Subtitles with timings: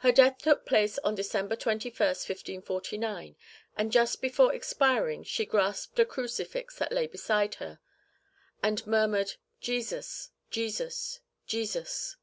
[0.00, 3.36] Her death took place on December 21st, 1549,
[3.74, 7.80] and just before expiring she grasped a crucifix that lay beside her
[8.62, 12.18] and murmured, "Jesus, Jesus, Jesus."